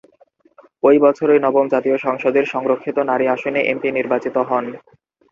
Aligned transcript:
ওই 0.83 0.95
বছরই 0.99 1.39
নবম 1.41 1.65
জাতীয় 1.73 1.97
সংসদের 1.97 2.45
সংরক্ষিত 2.45 2.97
নারী 3.09 3.25
আসনে 3.27 3.59
এমপি 3.63 3.89
নির্বাচিত 3.91 4.35
হন। 4.49 4.65